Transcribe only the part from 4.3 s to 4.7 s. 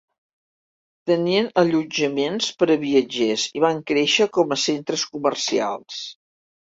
com a